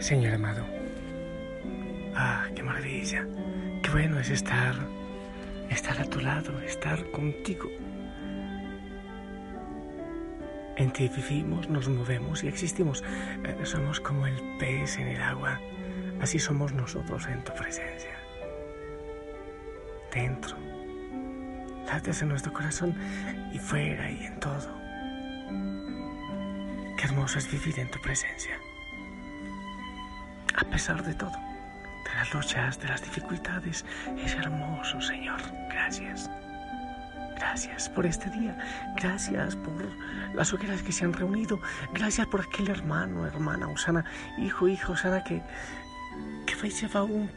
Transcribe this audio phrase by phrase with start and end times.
[0.00, 0.64] Señor amado.
[2.16, 3.26] Ah, qué maravilla.
[3.82, 4.74] Qué bueno es estar,
[5.68, 7.70] estar a tu lado, estar contigo.
[10.76, 13.04] En ti vivimos, nos movemos y existimos.
[13.44, 15.60] Eh, somos como el pez en el agua.
[16.22, 18.16] Así somos nosotros en tu presencia.
[20.14, 20.56] Dentro.
[21.86, 22.94] Lates en nuestro corazón
[23.52, 24.80] y fuera y en todo.
[26.96, 28.58] Qué hermoso es vivir en tu presencia
[30.60, 33.84] a pesar de todo, de las luchas, de las dificultades.
[34.18, 35.40] Es hermoso, Señor.
[35.70, 36.30] Gracias.
[37.36, 38.56] Gracias por este día.
[38.96, 39.72] Gracias por
[40.34, 41.58] las hogueras que se han reunido.
[41.94, 44.04] Gracias por aquel hermano, hermana, Osana,
[44.36, 45.42] hijo, hijo, Osana, que,
[46.46, 47.30] que lleva un,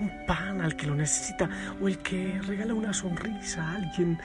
[0.00, 4.18] un pan al que lo necesita o el que regala una sonrisa a alguien.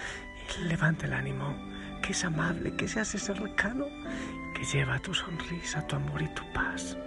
[0.62, 1.54] Levanta el ánimo,
[2.02, 3.86] que es amable, que se hace cercano,
[4.56, 6.98] que lleva tu sonrisa, tu amor y tu paz.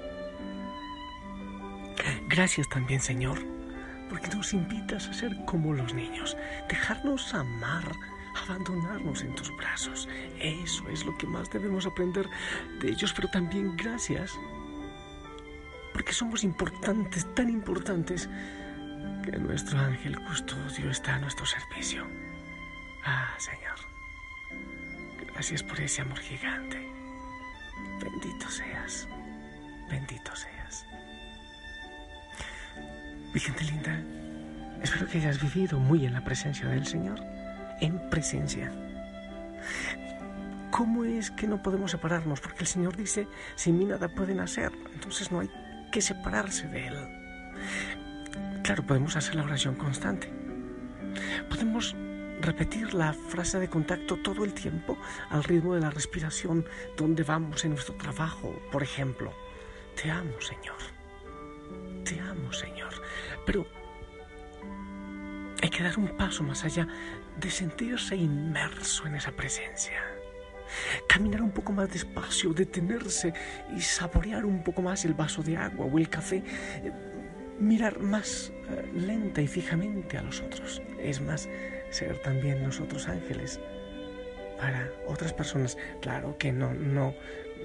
[2.29, 3.39] Gracias también, Señor,
[4.09, 6.37] porque nos invitas a ser como los niños,
[6.69, 7.85] dejarnos amar,
[8.43, 10.09] abandonarnos en tus brazos.
[10.41, 12.29] Eso es lo que más debemos aprender
[12.81, 14.33] de ellos, pero también gracias,
[15.93, 18.29] porque somos importantes, tan importantes,
[19.25, 22.07] que nuestro ángel custodio está a nuestro servicio.
[23.05, 23.77] Ah, Señor,
[25.33, 26.77] gracias por ese amor gigante.
[28.01, 29.09] Bendito seas,
[29.89, 30.56] bendito seas.
[33.37, 34.03] Mi gente linda,
[34.83, 37.21] espero que hayas vivido muy en la presencia del Señor,
[37.83, 38.73] en presencia.
[40.71, 42.41] ¿Cómo es que no podemos separarnos?
[42.41, 45.51] Porque el Señor dice, sin mí nada pueden hacer, entonces no hay
[45.93, 46.95] que separarse de Él.
[48.63, 50.33] Claro, podemos hacer la oración constante.
[51.51, 51.95] Podemos
[52.41, 54.97] repetir la frase de contacto todo el tiempo
[55.29, 56.65] al ritmo de la respiración,
[56.97, 59.31] donde vamos en nuestro trabajo, por ejemplo.
[59.95, 60.79] Te amo, Señor.
[62.03, 63.06] Te amo, Señor.
[63.47, 63.67] Pero
[65.63, 66.87] hay que dar un paso más allá
[67.41, 70.03] de sentirse inmerso en esa presencia.
[71.09, 73.33] Caminar un poco más despacio, detenerse
[73.75, 76.43] y saborear un poco más el vaso de agua o el café.
[77.59, 80.83] Mirar más eh, lenta y fijamente a los otros.
[81.01, 81.49] Es más,
[81.91, 83.61] ser también nosotros ángeles
[84.59, 85.79] para otras personas.
[86.03, 87.15] Claro que no, no,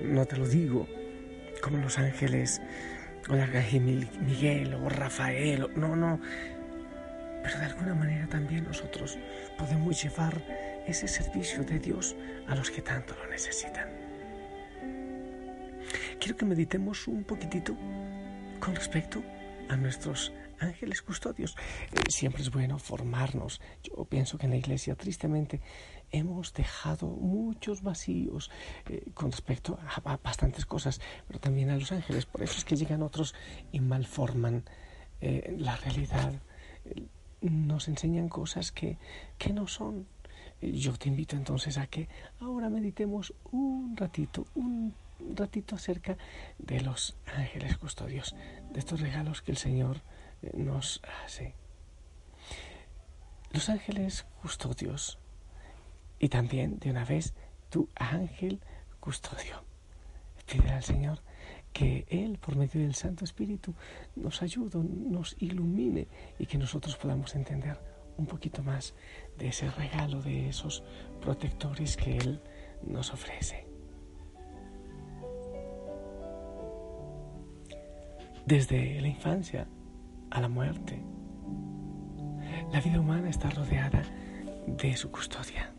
[0.04, 0.88] no te lo digo
[1.62, 2.62] como los ángeles
[3.30, 6.20] o arcángel Miguel o Rafael, no, no.
[7.44, 9.18] Pero de alguna manera también nosotros
[9.58, 10.42] podemos llevar
[10.88, 12.16] ese servicio de Dios
[12.48, 13.90] a los que tanto lo necesitan.
[16.20, 17.76] Quiero que meditemos un poquitito
[18.60, 19.24] con respecto
[19.70, 20.32] a nuestros
[20.62, 21.56] ángeles custodios.
[21.92, 23.60] Eh, siempre es bueno formarnos.
[23.84, 25.62] Yo pienso que en la iglesia, tristemente,
[26.12, 28.52] hemos dejado muchos vacíos
[28.88, 32.26] eh, con respecto a, bastantes cosas, pero también a los ángeles.
[32.26, 33.34] Por eso es que llegan otros
[33.72, 34.64] y malforman
[35.20, 36.34] eh, la realidad.
[37.42, 38.98] Nos enseñan cosas que,
[39.38, 40.08] que no son.
[40.62, 42.08] Yo te invito entonces a que
[42.40, 44.94] ahora meditemos un ratito, un
[45.36, 46.18] ratito acerca
[46.60, 48.36] de los ángeles custodios,
[48.72, 50.02] de estos regalos que el Señor
[50.54, 51.56] nos hace.
[53.52, 55.20] Los ángeles custodios
[56.20, 57.34] y también de una vez
[57.70, 58.62] tu ángel
[59.00, 59.64] custodio.
[60.46, 61.22] Pide al Señor
[61.74, 63.74] que Él, por medio del Santo Espíritu,
[64.16, 66.08] nos ayude, nos ilumine
[66.38, 67.80] y que nosotros podamos entender
[68.18, 68.94] un poquito más
[69.38, 70.84] de ese regalo, de esos
[71.22, 72.42] protectores que Él
[72.84, 73.66] nos ofrece.
[78.46, 79.68] Desde la infancia
[80.32, 81.00] a la muerte,
[82.72, 84.02] la vida humana está rodeada
[84.66, 85.74] de su custodia.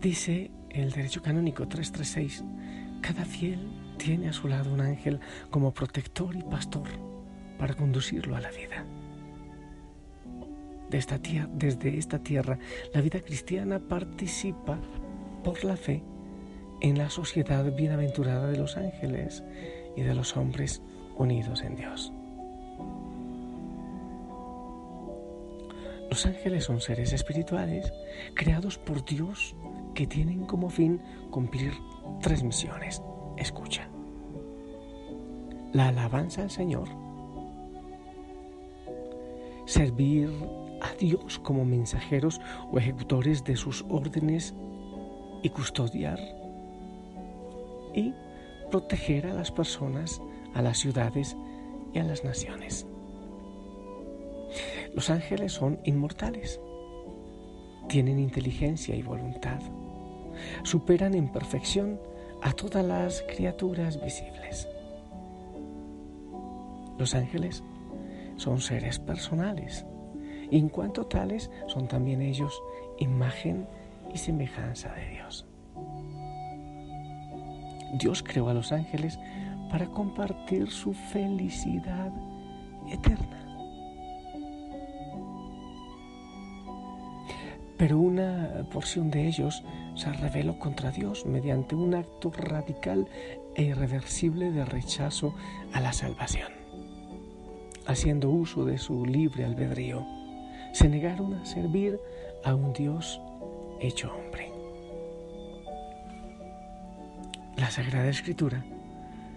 [0.00, 2.44] Dice el derecho canónico 336,
[3.00, 5.20] cada fiel tiene a su lado un ángel
[5.50, 6.88] como protector y pastor
[7.58, 8.84] para conducirlo a la vida.
[10.90, 12.58] De esta desde esta tierra,
[12.92, 14.78] la vida cristiana participa
[15.42, 16.02] por la fe
[16.80, 19.42] en la sociedad bienaventurada de los ángeles
[19.96, 20.82] y de los hombres
[21.16, 22.12] unidos en Dios.
[26.10, 27.92] Los ángeles son seres espirituales
[28.34, 29.56] creados por Dios
[29.94, 31.00] que tienen como fin
[31.30, 31.72] cumplir
[32.20, 33.02] tres misiones.
[33.36, 33.88] Escucha.
[35.72, 36.88] La alabanza al Señor.
[39.66, 40.30] Servir
[40.82, 44.54] a Dios como mensajeros o ejecutores de sus órdenes
[45.42, 46.20] y custodiar
[47.94, 48.12] y
[48.74, 50.20] proteger a las personas,
[50.52, 51.36] a las ciudades
[51.92, 52.84] y a las naciones.
[54.96, 56.58] Los ángeles son inmortales,
[57.88, 59.60] tienen inteligencia y voluntad
[60.64, 62.00] superan en perfección
[62.42, 64.68] a todas las criaturas visibles.
[66.98, 67.62] Los ángeles
[68.36, 69.86] son seres personales
[70.50, 72.60] y en cuanto tales son también ellos
[72.98, 73.68] imagen
[74.12, 75.46] y semejanza de Dios.
[77.98, 79.18] Dios creó a los ángeles
[79.70, 82.12] para compartir su felicidad
[82.88, 83.40] eterna.
[87.76, 89.64] Pero una porción de ellos
[89.94, 93.08] se rebeló contra Dios mediante un acto radical
[93.56, 95.34] e irreversible de rechazo
[95.72, 96.52] a la salvación.
[97.86, 100.06] Haciendo uso de su libre albedrío,
[100.72, 102.00] se negaron a servir
[102.44, 103.20] a un Dios
[103.80, 104.12] hecho
[107.56, 108.64] La Sagrada Escritura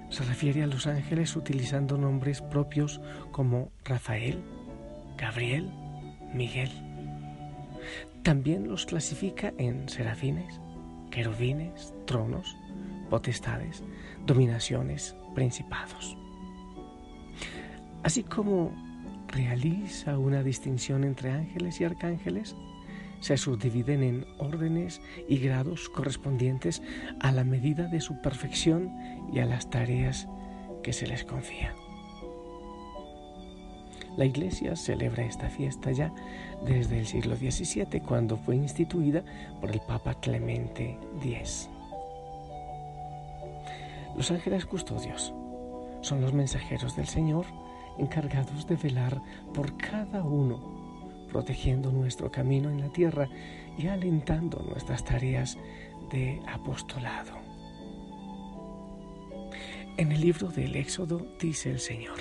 [0.09, 2.99] se refiere a los ángeles utilizando nombres propios
[3.31, 4.43] como Rafael,
[5.17, 5.71] Gabriel,
[6.33, 6.71] Miguel.
[8.23, 10.59] También los clasifica en serafines,
[11.11, 12.57] querubines, tronos,
[13.09, 13.83] potestades,
[14.25, 16.17] dominaciones, principados.
[18.03, 18.71] Así como
[19.27, 22.55] realiza una distinción entre ángeles y arcángeles,
[23.19, 26.81] se subdividen en órdenes y grados correspondientes
[27.19, 28.91] a la medida de su perfección
[29.33, 30.27] y a las tareas
[30.83, 31.73] que se les confía.
[34.17, 36.11] La Iglesia celebra esta fiesta ya
[36.65, 39.23] desde el siglo XVII, cuando fue instituida
[39.61, 41.69] por el Papa Clemente X.
[44.15, 45.33] Los ángeles custodios
[46.01, 47.45] son los mensajeros del Señor
[47.99, 49.21] encargados de velar
[49.53, 50.76] por cada uno
[51.27, 53.27] protegiendo nuestro camino en la tierra
[53.77, 55.57] y alentando nuestras tareas
[56.11, 57.33] de apostolado.
[59.97, 62.19] En el libro del Éxodo dice el Señor,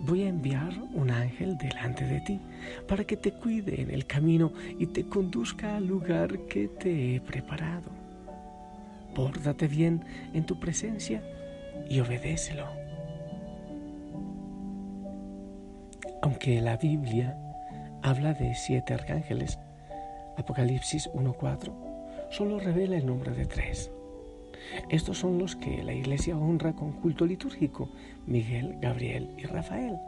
[0.00, 2.40] voy a enviar un ángel delante de ti
[2.86, 7.20] para que te cuide en el camino y te conduzca al lugar que te he
[7.20, 7.90] preparado.
[9.14, 10.04] Pórtate bien
[10.34, 11.22] en tu presencia
[11.88, 12.66] y obedécelo.
[16.22, 17.36] Aunque la Biblia
[18.02, 19.58] habla de siete arcángeles.
[20.36, 21.72] Apocalipsis 1.4
[22.30, 23.90] solo revela el nombre de tres.
[24.88, 27.90] Estos son los que la iglesia honra con culto litúrgico,
[28.26, 29.98] Miguel, Gabriel y Rafael.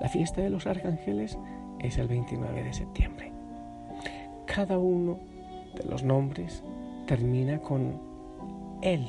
[0.00, 1.38] La fiesta de los arcángeles
[1.80, 3.32] es el 29 de septiembre.
[4.46, 5.18] Cada uno
[5.74, 6.62] de los nombres
[7.06, 7.98] termina con
[8.82, 9.06] Él,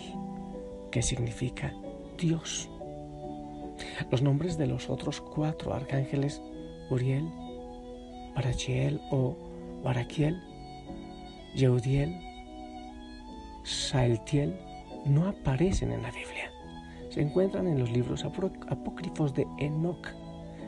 [0.91, 1.73] que significa
[2.17, 2.69] Dios.
[4.11, 6.41] Los nombres de los otros cuatro arcángeles,
[6.89, 7.27] Uriel,
[8.35, 9.35] Barachiel o
[9.83, 10.41] Baraquiel,
[11.55, 12.19] Yehudiel,
[13.63, 14.59] Saeltiel
[15.05, 16.51] no aparecen en la Biblia.
[17.09, 20.07] Se encuentran en los libros apócrifos de Enoch,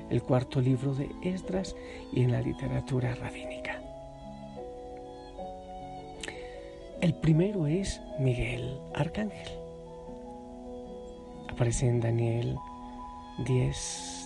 [0.09, 1.75] el cuarto libro de Esdras
[2.13, 3.81] y en la literatura rabínica.
[7.01, 9.49] El primero es Miguel Arcángel.
[11.49, 12.57] Aparece en Daniel
[13.45, 14.24] 10,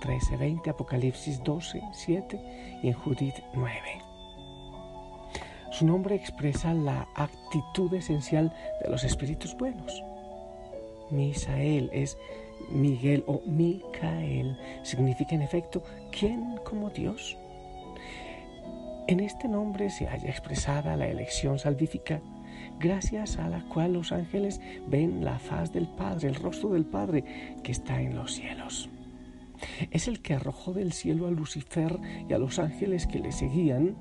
[0.00, 3.80] 13, 20, Apocalipsis 12, 7 y en Judith 9.
[5.70, 8.52] Su nombre expresa la actitud esencial
[8.82, 10.02] de los espíritus buenos.
[11.10, 12.18] Misael es
[12.70, 17.36] Miguel o Micael, significa en efecto ¿quién como Dios?
[19.06, 22.20] En este nombre se halla expresada la elección salvífica,
[22.78, 27.56] gracias a la cual los ángeles ven la faz del Padre, el rostro del Padre
[27.62, 28.90] que está en los cielos.
[29.90, 31.98] Es el que arrojó del cielo a Lucifer
[32.28, 33.96] y a los ángeles que le seguían,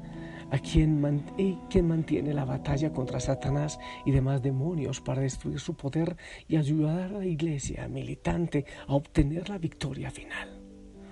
[0.51, 1.23] a quien,
[1.69, 6.15] quien mantiene la batalla contra Satanás y demás demonios para destruir su poder
[6.47, 10.61] y ayudar a la iglesia militante a obtener la victoria final.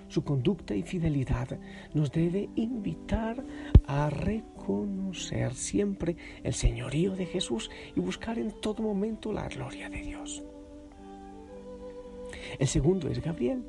[0.08, 1.58] Su conducta y fidelidad
[1.92, 3.44] nos debe invitar
[3.86, 10.02] a reconocer siempre el señorío de Jesús y buscar en todo momento la gloria de
[10.02, 10.44] Dios.
[12.58, 13.64] El segundo es Gabriel,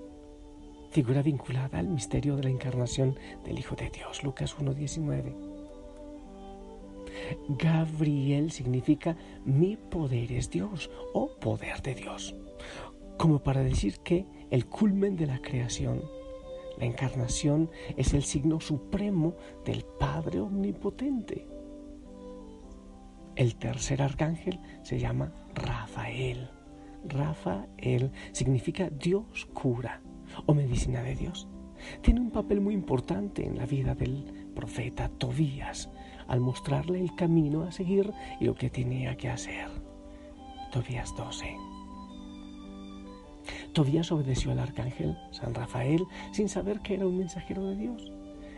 [0.90, 5.34] figura vinculada al misterio de la encarnación del Hijo de Dios, Lucas 1.19.
[7.50, 12.36] Gabriel significa mi poder es Dios o poder de Dios,
[13.18, 16.02] como para decir que el culmen de la creación,
[16.78, 21.48] la encarnación, es el signo supremo del Padre Omnipotente.
[23.36, 26.50] El tercer arcángel se llama Rafael.
[27.06, 30.02] Rafael significa Dios cura
[30.46, 31.48] o medicina de Dios.
[32.02, 35.90] Tiene un papel muy importante en la vida del profeta Tobías
[36.28, 39.70] al mostrarle el camino a seguir y lo que tenía que hacer.
[40.72, 41.56] Tobías 12.
[43.74, 48.12] Tobías obedeció al arcángel San Rafael sin saber que era un mensajero de Dios.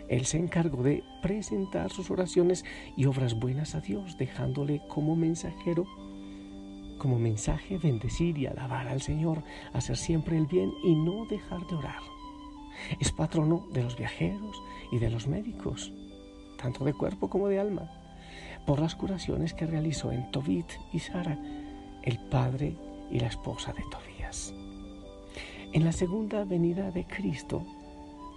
[0.07, 2.65] Él se encargó de presentar sus oraciones
[2.97, 5.85] y obras buenas a Dios, dejándole como mensajero
[6.99, 9.41] como mensaje bendecir y alabar al Señor,
[9.73, 12.01] hacer siempre el bien y no dejar de orar.
[12.99, 15.91] Es patrono de los viajeros y de los médicos,
[16.61, 17.89] tanto de cuerpo como de alma,
[18.67, 21.39] por las curaciones que realizó en Tobit y Sara,
[22.03, 22.75] el padre
[23.09, 24.53] y la esposa de Tobías.
[25.73, 27.63] En la segunda venida de Cristo,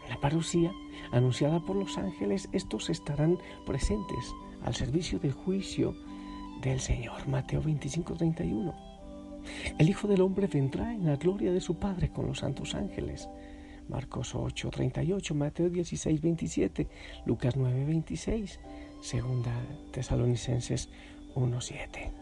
[0.09, 0.73] la parucía,
[1.13, 5.95] anunciada por los ángeles, estos estarán presentes al servicio del juicio
[6.63, 7.27] del Señor.
[7.29, 8.75] Mateo 25, 31.
[9.79, 13.29] El Hijo del Hombre vendrá en la gloria de su Padre con los santos ángeles.
[13.89, 16.89] Marcos 8, 38, Mateo 16, 27,
[17.27, 18.61] Lucas 9, 26,
[19.01, 19.53] Segunda
[19.91, 20.89] Tesalonicenses
[21.35, 22.13] 1, 7.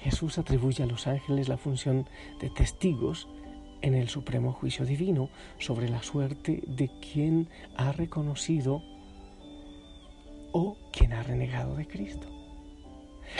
[0.00, 2.06] Jesús atribuye a los ángeles la función
[2.40, 3.28] de testigos
[3.82, 8.82] en el supremo juicio divino sobre la suerte de quien ha reconocido
[10.52, 12.26] o quien ha renegado de Cristo.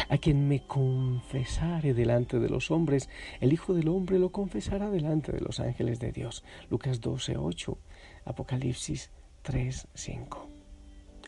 [0.09, 3.09] A quien me confesare delante de los hombres,
[3.41, 6.45] el Hijo del Hombre lo confesará delante de los ángeles de Dios.
[6.71, 7.79] Lucas 12, 8,
[8.25, 9.11] Apocalipsis
[9.43, 10.49] 3, 5.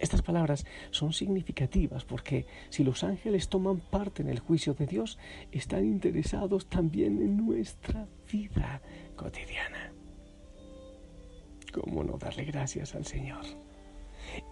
[0.00, 5.18] Estas palabras son significativas porque si los ángeles toman parte en el juicio de Dios,
[5.52, 8.82] están interesados también en nuestra vida
[9.14, 9.92] cotidiana.
[11.72, 13.44] ¿Cómo no darle gracias al Señor?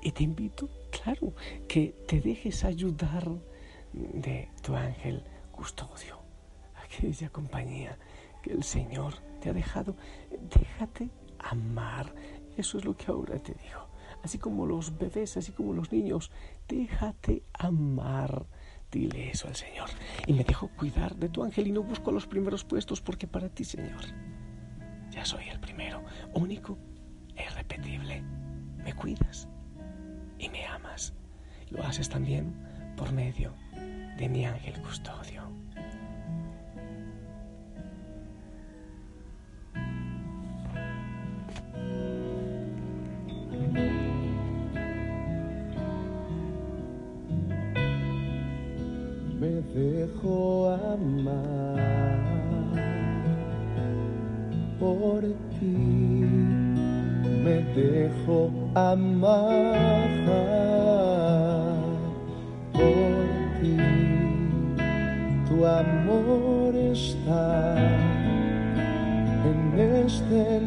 [0.02, 1.34] Y te invito, claro,
[1.68, 3.28] que te dejes ayudar
[3.92, 6.20] de tu ángel custodio,
[6.84, 7.98] aquella compañía
[8.42, 9.96] que el Señor te ha dejado.
[10.30, 12.14] Déjate amar.
[12.56, 13.88] Eso es lo que ahora te digo.
[14.22, 16.30] Así como los bebés, así como los niños,
[16.68, 18.46] déjate amar.
[18.90, 19.88] Dile eso al Señor.
[20.26, 23.48] Y me dejo cuidar de tu ángel y no busco los primeros puestos porque para
[23.48, 24.02] ti, Señor,
[25.10, 26.02] ya soy el primero,
[26.34, 26.76] único,
[27.36, 28.22] irrepetible.
[28.84, 29.48] Me cuidas
[30.40, 31.12] y me amas.
[31.70, 32.54] Lo haces también
[32.96, 33.54] por medio
[34.16, 35.42] de mi ángel custodio.
[49.38, 52.20] Me dejo amar
[54.78, 55.22] por
[55.58, 56.59] ti,
[57.44, 60.10] me dejo amar
[65.48, 67.76] tu amor está
[69.50, 70.60] en este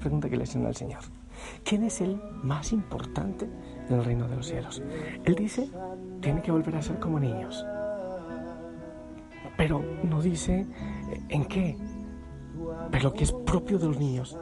[0.00, 1.00] pregunta que le hacen al Señor.
[1.64, 3.48] ¿Quién es el más importante
[3.88, 4.82] en el reino de los cielos?
[5.24, 5.70] Él dice,
[6.20, 7.64] tiene que volver a ser como niños.
[9.56, 10.66] Pero no dice
[11.28, 11.76] en qué,
[12.90, 14.38] pero lo que es propio de los niños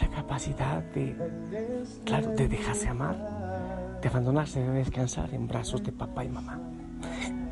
[0.00, 1.16] la capacidad de,
[2.04, 6.60] claro, de dejarse amar, de abandonarse, de descansar en brazos de papá y mamá.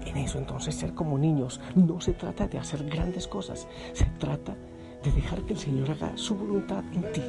[0.05, 4.55] En eso entonces ser como niños no se trata de hacer grandes cosas, se trata
[4.55, 4.74] de
[5.11, 7.23] dejar que el Señor haga su voluntad en ti,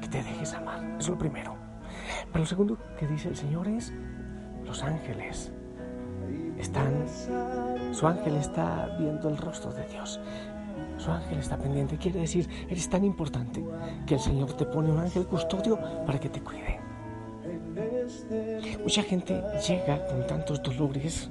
[0.00, 1.56] que te dejes amar, es lo primero.
[2.26, 3.92] Pero lo segundo que dice el Señor es,
[4.64, 5.52] los ángeles
[6.58, 7.04] están,
[7.92, 10.20] su ángel está viendo el rostro de Dios.
[10.98, 11.96] Su ángel está pendiente.
[11.96, 13.64] Quiere decir, eres tan importante
[14.06, 16.78] que el Señor te pone un ángel custodio para que te cuide.
[18.82, 21.30] Mucha gente llega con tantos dolores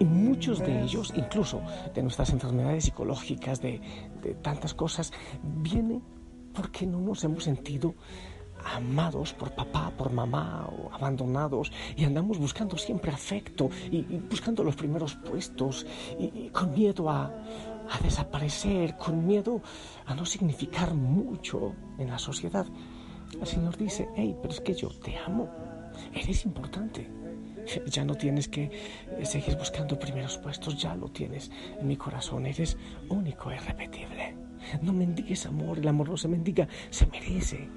[0.00, 1.62] y muchos de ellos, incluso
[1.94, 3.80] de nuestras enfermedades psicológicas, de,
[4.22, 6.00] de tantas cosas, viene
[6.52, 7.94] porque no nos hemos sentido
[8.64, 14.76] amados por papá, por mamá o abandonados y andamos buscando siempre afecto y, buscando los
[14.76, 15.86] primeros puestos
[16.18, 19.60] y con miedo a, a desaparecer, con miedo
[20.06, 22.66] a no significar mucho en la sociedad.
[23.40, 25.48] El Señor dice, hey, pero es que yo te amo,
[26.12, 27.08] eres importante.
[27.86, 28.64] Ya no tienes que
[29.18, 32.76] eh, seguir buscando primeros puestos, ya lo tienes en mi corazón, eres
[33.08, 34.34] único e irrepetible.
[34.82, 37.68] No mendigues amor, el amor no se mendiga, se merece.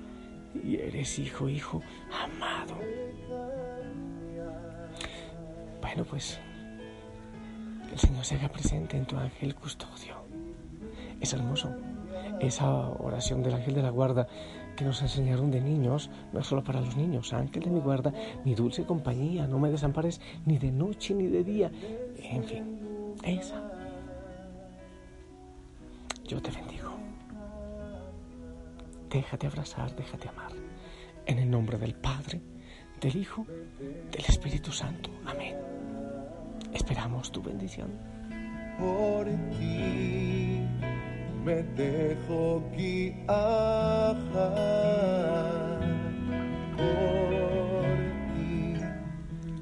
[0.64, 1.82] Y eres hijo, hijo
[2.12, 2.78] amado.
[5.82, 6.40] Bueno, pues
[7.92, 10.16] el Señor se haga presente en tu ángel custodio.
[11.20, 11.76] Es hermoso.
[12.40, 14.28] Esa oración del ángel de la guarda
[14.76, 17.34] que nos enseñaron de niños, no es solo para los niños.
[17.34, 18.14] Ángel de mi guarda,
[18.44, 21.72] mi dulce compañía, no me desampares ni de noche ni de día.
[22.18, 23.62] En fin, esa.
[26.26, 26.92] Yo te bendigo.
[29.10, 30.52] Déjate abrazar, déjate amar.
[31.26, 32.42] En el nombre del Padre,
[33.00, 33.46] del Hijo,
[34.12, 35.12] del Espíritu Santo.
[35.26, 35.56] Amén.
[36.74, 37.92] Esperamos tu bendición.
[38.80, 40.03] Por ti
[41.44, 44.16] me dejo guiar.
[46.78, 47.86] Por
[48.34, 48.76] ti.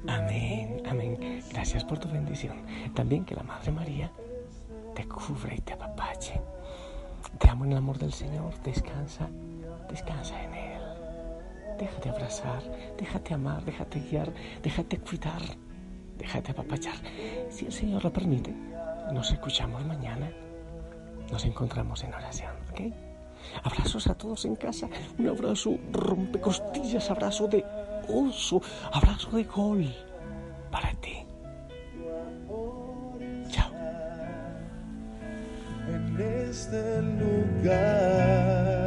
[0.07, 1.41] Amén, amén.
[1.51, 2.57] Gracias por tu bendición.
[2.93, 4.11] También que la Madre María
[4.95, 6.39] te cubre y te apapache.
[7.39, 8.53] Te amo en el amor del Señor.
[8.63, 9.27] Descansa,
[9.89, 10.81] descansa en Él.
[11.79, 12.61] Déjate abrazar,
[12.97, 15.41] déjate amar, déjate guiar, déjate cuidar,
[16.17, 16.95] déjate apapachar.
[17.49, 18.53] Si el Señor lo permite,
[19.11, 20.31] nos escuchamos mañana.
[21.31, 22.81] Nos encontramos en oración, ¿ok?
[23.63, 24.87] Abrazos a todos en casa.
[25.17, 27.65] Un abrazo rompecostillas, abrazo de
[28.07, 28.61] oso,
[28.91, 29.95] abrazo de gol
[30.69, 31.25] para ti.
[33.49, 33.71] Chao.
[35.87, 38.80] en este lugar.